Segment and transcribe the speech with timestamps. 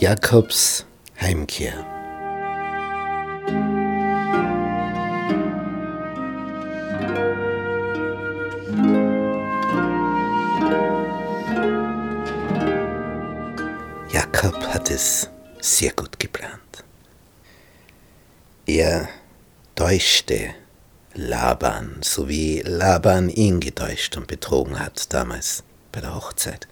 [0.00, 0.86] Jakobs
[1.20, 1.74] Heimkehr.
[14.12, 15.28] Jakob hat es
[15.60, 16.84] sehr gut geplant.
[18.66, 19.08] Er
[19.74, 20.54] täuschte
[21.14, 26.68] Laban, so wie Laban ihn getäuscht und betrogen hat damals bei der Hochzeit,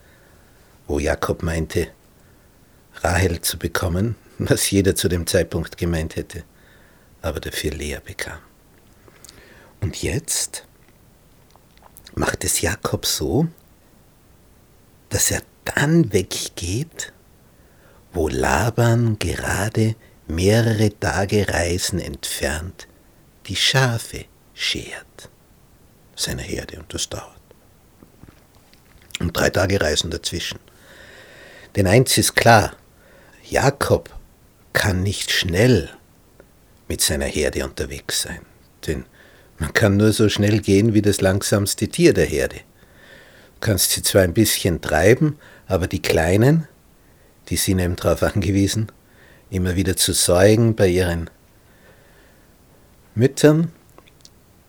[0.86, 1.88] wo Jakob meinte,
[3.02, 6.44] Rahel zu bekommen, was jeder zu dem Zeitpunkt gemeint hätte,
[7.22, 8.38] aber dafür Lea bekam.
[9.80, 10.64] Und jetzt
[12.14, 13.46] macht es Jakob so,
[15.10, 17.12] dass er dann weggeht,
[18.12, 19.94] wo Laban gerade
[20.26, 22.88] mehrere Tage Reisen entfernt
[23.46, 24.24] die Schafe
[24.54, 25.28] schert
[26.16, 27.36] seiner Herde und das dauert.
[29.20, 30.58] Und drei Tage Reisen dazwischen.
[31.76, 32.74] Denn eins ist klar,
[33.48, 34.10] Jakob
[34.72, 35.90] kann nicht schnell
[36.88, 38.40] mit seiner Herde unterwegs sein,
[38.86, 39.04] denn
[39.58, 42.56] man kann nur so schnell gehen wie das langsamste Tier der Herde.
[42.56, 46.66] Du kannst sie zwar ein bisschen treiben, aber die Kleinen,
[47.48, 48.90] die sind eben darauf angewiesen,
[49.50, 51.30] immer wieder zu säugen bei ihren
[53.14, 53.72] Müttern,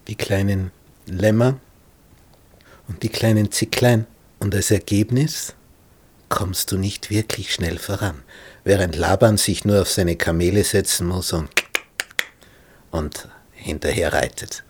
[0.08, 0.72] die kleinen
[1.08, 1.60] Lämmer
[2.88, 4.06] und die kleinen Zicklein.
[4.40, 5.56] Und als Ergebnis
[6.30, 8.24] kommst du nicht wirklich schnell voran,
[8.68, 11.50] während Laban sich nur auf seine Kamele setzen muss und,
[12.92, 14.64] und hinterher reitet.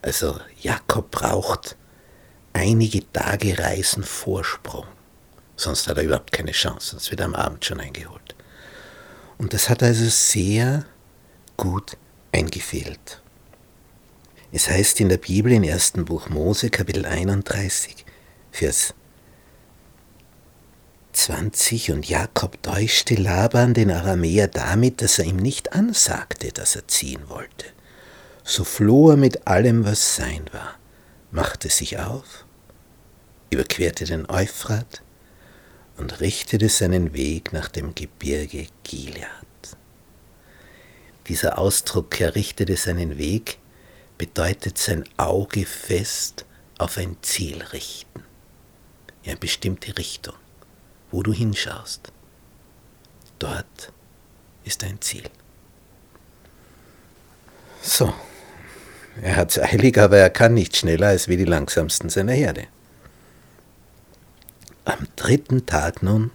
[0.00, 1.76] Also Jakob braucht
[2.54, 4.86] einige Tage Reisen Vorsprung,
[5.54, 8.34] sonst hat er überhaupt keine Chance, sonst wird er am Abend schon eingeholt.
[9.36, 10.86] Und das hat also sehr
[11.58, 11.98] gut
[12.32, 13.20] eingefehlt.
[14.50, 18.04] Es heißt in der Bibel im ersten Buch Mose, Kapitel 31,
[18.50, 18.94] Vers
[21.22, 26.88] 20, und Jakob täuschte Laban den Aramäer damit, dass er ihm nicht ansagte, dass er
[26.88, 27.66] ziehen wollte.
[28.42, 30.74] So floh er mit allem, was sein war,
[31.30, 32.44] machte sich auf,
[33.50, 35.02] überquerte den Euphrat
[35.96, 39.26] und richtete seinen Weg nach dem Gebirge Gilead.
[41.28, 43.58] Dieser Ausdruck, er richtete seinen Weg,
[44.18, 46.46] bedeutet sein Auge fest
[46.78, 48.24] auf ein Ziel richten,
[49.22, 50.34] in eine bestimmte Richtung,
[51.12, 52.10] wo du hinschaust.
[53.38, 53.92] Dort
[54.64, 55.24] ist ein Ziel.
[57.82, 58.12] So,
[59.20, 62.66] er hat es eilig, aber er kann nicht schneller als wie die langsamsten seiner Herde.
[64.84, 66.30] Am dritten Tag nun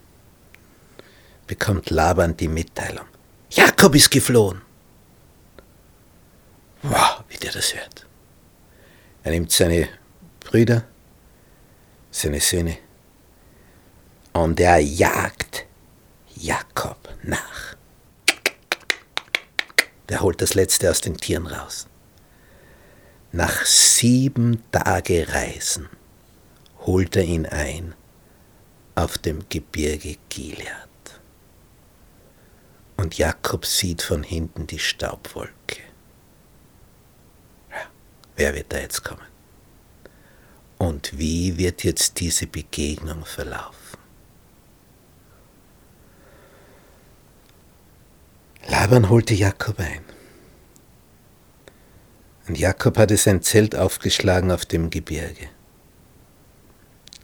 [1.47, 3.05] bekommt Laban die Mitteilung.
[3.49, 4.61] Jakob ist geflohen.
[6.83, 8.05] Wow, wie der das hört.
[9.23, 9.89] Er nimmt seine
[10.39, 10.83] Brüder,
[12.11, 12.77] seine Söhne
[14.37, 15.65] und er jagt
[16.35, 17.75] Jakob nach.
[20.09, 21.87] Der holt das Letzte aus den Tieren raus.
[23.31, 25.89] Nach sieben Tage Reisen
[26.85, 27.93] holt er ihn ein
[28.95, 30.67] auf dem Gebirge Gilead.
[32.95, 35.81] Und Jakob sieht von hinten die Staubwolke.
[38.35, 39.25] Wer wird da jetzt kommen?
[40.77, 43.86] Und wie wird jetzt diese Begegnung verlaufen?
[48.67, 50.01] Laban holte Jakob ein.
[52.47, 55.49] Und Jakob hatte sein Zelt aufgeschlagen auf dem Gebirge.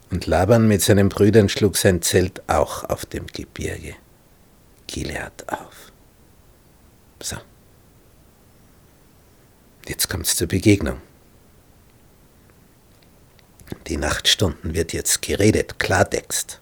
[0.09, 3.96] Und Laban mit seinen Brüdern schlug sein Zelt auch auf dem Gebirge
[4.88, 5.92] Gilead auf.
[7.22, 7.38] So.
[9.88, 11.02] Jetzt kommt es zur Begegnung.
[13.88, 16.59] Die Nachtstunden wird jetzt geredet, Klartext.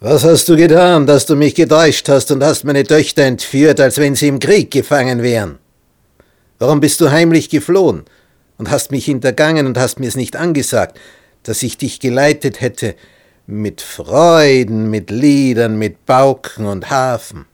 [0.00, 3.98] Was hast du getan, dass du mich getäuscht hast und hast meine Töchter entführt, als
[3.98, 5.58] wenn sie im Krieg gefangen wären?
[6.58, 8.04] Warum bist du heimlich geflohen
[8.58, 10.98] und hast mich hintergangen und hast mir es nicht angesagt,
[11.42, 12.94] dass ich dich geleitet hätte
[13.46, 17.46] mit Freuden, mit Liedern, mit Pauken und Hafen?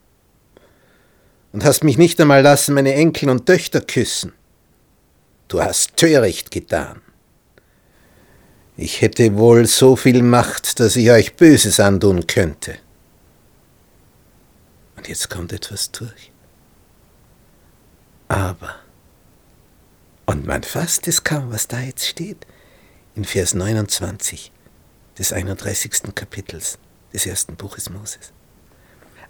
[1.53, 4.33] und hast mich nicht einmal lassen meine Enkel und Töchter küssen.
[5.49, 7.02] Du hast töricht getan.
[8.77, 12.79] Ich hätte wohl so viel Macht, dass ich euch Böses antun könnte.
[14.97, 16.31] Und jetzt kommt etwas durch.
[18.29, 18.77] Aber,
[20.27, 22.47] und man fasst es kaum, was da jetzt steht,
[23.15, 24.51] in Vers 29
[25.19, 26.15] des 31.
[26.15, 26.79] Kapitels
[27.13, 28.33] des ersten Buches Moses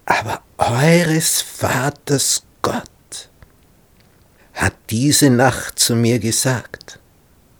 [0.04, 2.88] aber eures Vaters Gott
[4.54, 6.98] hat diese Nacht zu mir gesagt.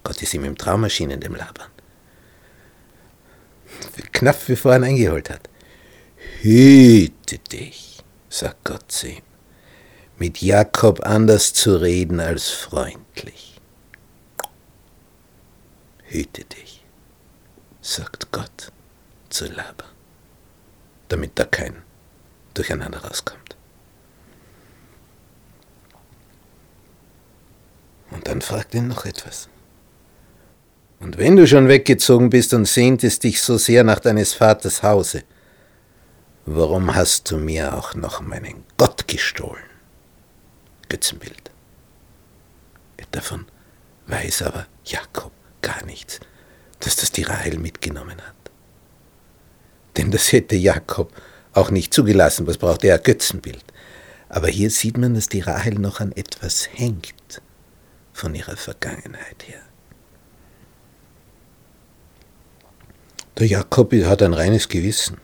[0.05, 1.69] Gott ist ihm im Traum erschienen, dem Laban.
[4.13, 5.49] Knapp bevor er ihn eingeholt hat.
[6.41, 9.23] Hüte dich, sagt Gott zu ihm,
[10.19, 13.61] mit Jakob anders zu reden als freundlich.
[16.05, 16.85] Hüte dich,
[17.81, 18.73] sagt Gott
[19.31, 19.89] zu Laban,
[21.09, 21.83] damit da kein
[22.55, 23.57] Durcheinander rauskommt.
[28.11, 29.49] Und dann fragt ihn noch etwas.
[31.03, 35.25] Und wenn du schon weggezogen bist und sehntest dich so sehr nach deines Vaters Hause,
[36.47, 39.65] warum hast du mir auch noch meinen Gott gestohlen?
[40.89, 41.51] Götzenbild.
[43.11, 43.45] Davon
[44.07, 46.19] weiß aber Jakob gar nichts,
[46.81, 48.35] dass das die Rahel mitgenommen hat.
[49.97, 51.13] Denn das hätte Jakob
[51.53, 52.99] auch nicht zugelassen, was braucht er?
[52.99, 53.65] Götzenbild.
[54.31, 57.43] Aber hier sieht man, dass die Rahel noch an etwas hängt
[58.15, 59.61] von ihrer Vergangenheit her.
[63.39, 65.19] Der Jakob hat ein reines Gewissen.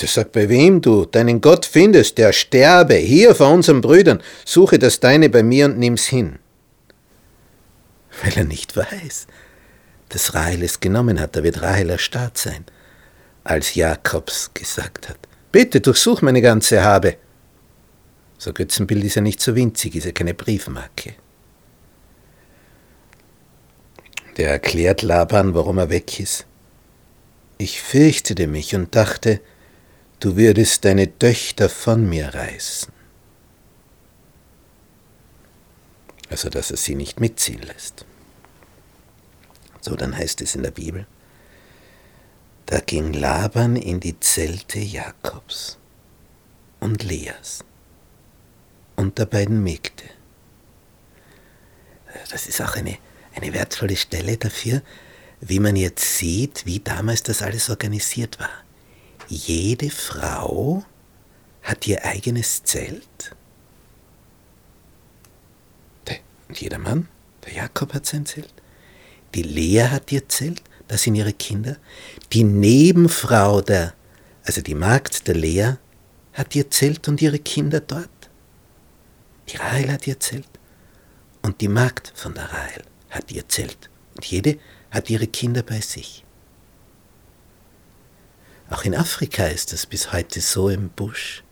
[0.00, 4.78] Der sagt, bei wem du deinen Gott findest, der sterbe, hier vor unseren Brüdern, suche
[4.78, 6.38] das Deine bei mir und nimm's hin.
[8.22, 9.26] Weil er nicht weiß,
[10.10, 12.64] dass Rahel es genommen hat, da wird Rahel erstarrt sein,
[13.44, 15.18] als Jakobs gesagt hat,
[15.50, 17.16] bitte durchsuch meine ganze Habe.
[18.36, 21.14] So Götzenbild ist ja nicht so winzig, ist ja keine Briefmarke.
[24.36, 26.46] Der erklärt Laban, warum er weg ist.
[27.58, 29.40] Ich fürchtete mich und dachte,
[30.20, 32.92] du würdest deine Töchter von mir reißen.
[36.28, 38.04] Also, dass er sie nicht mitziehen lässt.
[39.80, 41.06] So, dann heißt es in der Bibel,
[42.66, 45.78] da ging Laban in die Zelte Jakobs
[46.80, 47.64] und Leas
[48.96, 50.04] und der beiden Mägde.
[52.30, 52.98] Das ist auch eine,
[53.36, 54.82] eine wertvolle Stelle dafür,
[55.40, 58.50] wie man jetzt sieht, wie damals das alles organisiert war.
[59.28, 60.84] Jede Frau
[61.62, 63.34] hat ihr eigenes Zelt.
[66.48, 67.08] Und jeder Mann,
[67.44, 68.54] der Jakob hat sein Zelt.
[69.34, 71.76] Die Lea hat ihr Zelt, das sind ihre Kinder.
[72.32, 73.94] Die Nebenfrau der,
[74.44, 75.72] also die Magd der Lea,
[76.32, 78.08] hat ihr Zelt und ihre Kinder dort.
[79.48, 80.48] Die Rahel hat ihr Zelt
[81.42, 82.84] und die Magd von der Rahel
[83.16, 83.90] hat ihr Zelt.
[84.14, 84.58] Und jede
[84.90, 86.24] hat ihre Kinder bei sich.
[88.70, 91.44] Auch in Afrika ist es bis heute so im Busch.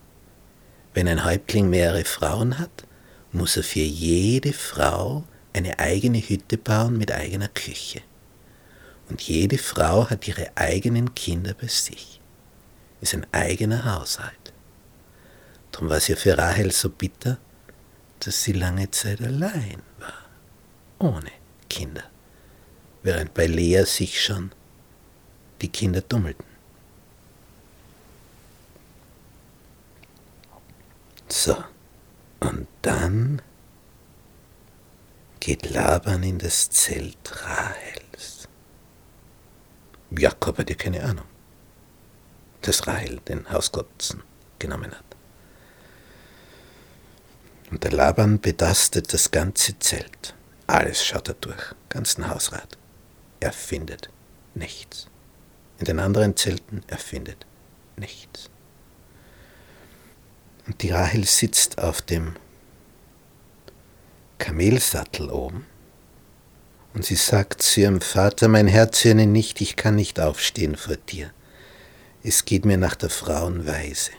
[0.94, 2.87] Wenn ein Häuptling mehrere Frauen hat,
[3.32, 8.00] muss er für jede Frau eine eigene Hütte bauen mit eigener Küche.
[9.08, 12.20] Und jede Frau hat ihre eigenen Kinder bei sich.
[13.00, 14.52] Ist ein eigener Haushalt.
[15.70, 17.38] Darum war es ja für Rahel so bitter,
[18.20, 20.25] dass sie lange Zeit allein war,
[20.99, 21.31] ohne
[21.74, 22.04] Kinder,
[23.02, 24.52] während bei Lea sich schon
[25.60, 26.46] die Kinder tummelten.
[31.28, 31.56] So,
[32.38, 33.42] und dann
[35.40, 38.46] geht Laban in das Zelt Rahels.
[40.16, 41.26] Jakob hat ja keine Ahnung,
[42.62, 44.22] dass Rahel den Hausgotzen
[44.60, 45.04] genommen hat.
[47.72, 50.34] Und der Laban betastet das ganze Zelt.
[50.66, 52.78] Alles schaut er durch, ganzen Hausrat.
[53.41, 54.08] Er findet
[54.55, 55.08] nichts.
[55.79, 57.46] In den anderen Zelten er findet
[57.96, 58.50] nichts.
[60.67, 62.36] Und die Rahel sitzt auf dem
[64.38, 65.67] Kamelsattel oben
[66.94, 70.96] und sie sagt zu ihrem Vater, mein Herz höre nicht, ich kann nicht aufstehen vor
[70.96, 71.31] dir.
[72.22, 74.12] Es geht mir nach der Frauenweise.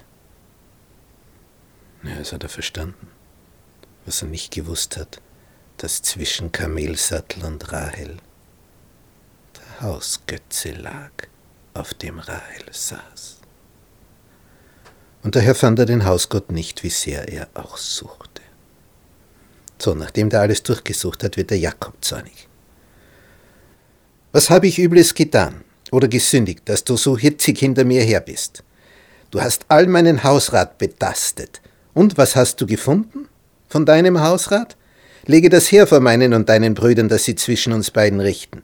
[2.03, 3.07] Ja, das hat er verstanden
[4.05, 5.21] was er nicht gewusst hat,
[5.77, 8.17] dass zwischen Kamelsattel und Rahel
[9.55, 11.11] der Hausgötze lag,
[11.73, 13.39] auf dem Rahel saß.
[15.23, 18.41] Und daher fand er den Hausgott nicht, wie sehr er auch suchte.
[19.79, 22.47] So, nachdem der alles durchgesucht hat, wird der Jakob zornig.
[24.31, 28.63] Was habe ich Übles getan oder gesündigt, dass du so hitzig hinter mir her bist?
[29.31, 31.61] Du hast all meinen Hausrat betastet.
[31.93, 33.27] Und was hast du gefunden?
[33.75, 34.77] von deinem Hausrat?
[35.25, 38.61] Lege das her vor meinen und deinen Brüdern, dass sie zwischen uns beiden richten.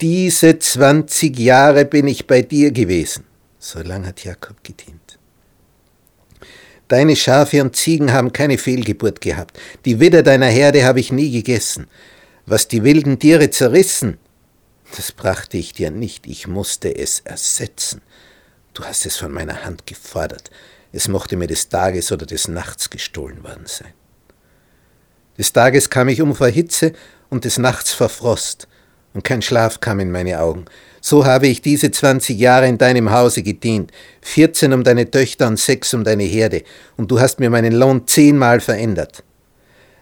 [0.00, 3.24] Diese zwanzig Jahre bin ich bei dir gewesen.
[3.58, 5.18] So lang hat Jakob gedient.
[6.88, 9.58] Deine Schafe und Ziegen haben keine Fehlgeburt gehabt.
[9.84, 11.86] Die Widder deiner Herde habe ich nie gegessen.
[12.46, 14.18] Was die wilden Tiere zerrissen,
[14.94, 16.26] das brachte ich dir nicht.
[16.26, 18.02] Ich musste es ersetzen.
[18.74, 20.50] Du hast es von meiner Hand gefordert.
[20.92, 23.94] Es mochte mir des Tages oder des Nachts gestohlen worden sein.
[25.36, 26.92] Des Tages kam ich um vor Hitze
[27.28, 28.68] und des Nachts vor Frost,
[29.14, 30.64] und kein Schlaf kam in meine Augen.
[31.00, 35.58] So habe ich diese zwanzig Jahre in deinem Hause gedient, vierzehn um deine Töchter und
[35.58, 36.62] sechs um deine Herde,
[36.96, 39.24] und du hast mir meinen Lohn zehnmal verändert.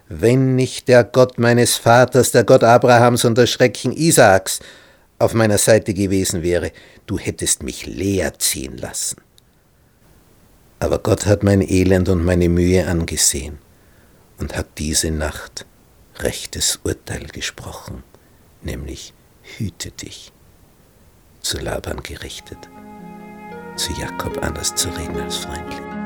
[0.09, 4.61] Wenn nicht der Gott meines Vaters, der Gott Abrahams und der Schrecken Isaaks
[5.19, 6.73] auf meiner Seite gewesen wäre,
[7.07, 9.17] du hättest mich leer ziehen lassen.
[10.81, 13.59] Aber Gott hat mein Elend und meine Mühe angesehen
[14.43, 15.67] und hat diese Nacht
[16.17, 18.03] rechtes Urteil gesprochen,
[18.61, 19.15] nämlich
[19.57, 20.33] hüte dich
[21.43, 22.59] zu Laban gerichtet,
[23.77, 26.02] zu Jakob anders zu reden als freundlich.